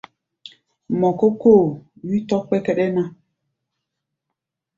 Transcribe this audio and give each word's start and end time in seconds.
Mɔ 0.99 1.09
kó 1.19 1.27
kóo, 1.41 1.63
wí 2.07 2.17
tɔ̧́ 2.27 2.41
kpɛ́kɛ́ɗɛ́ 2.47 2.89
ná. 2.95 3.03